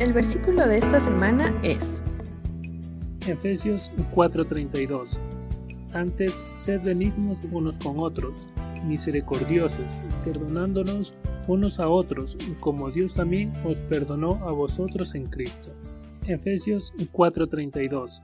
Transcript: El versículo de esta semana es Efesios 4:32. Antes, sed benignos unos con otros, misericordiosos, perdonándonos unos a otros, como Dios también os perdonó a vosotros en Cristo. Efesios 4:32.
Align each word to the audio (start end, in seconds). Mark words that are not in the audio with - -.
El 0.00 0.12
versículo 0.12 0.64
de 0.64 0.78
esta 0.78 1.00
semana 1.00 1.52
es 1.64 2.04
Efesios 3.26 3.90
4:32. 4.14 5.18
Antes, 5.92 6.40
sed 6.54 6.82
benignos 6.82 7.38
unos 7.50 7.80
con 7.80 7.98
otros, 7.98 8.46
misericordiosos, 8.84 9.84
perdonándonos 10.24 11.14
unos 11.48 11.80
a 11.80 11.88
otros, 11.88 12.38
como 12.60 12.92
Dios 12.92 13.14
también 13.14 13.52
os 13.64 13.82
perdonó 13.82 14.34
a 14.48 14.52
vosotros 14.52 15.16
en 15.16 15.26
Cristo. 15.26 15.72
Efesios 16.28 16.94
4:32. 17.10 18.22